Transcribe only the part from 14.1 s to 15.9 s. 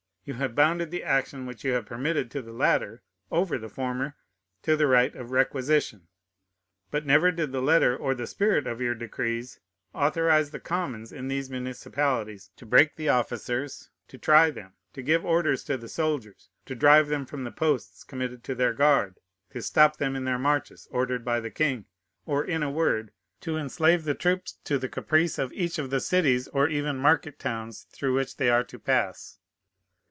try them, to give orders to the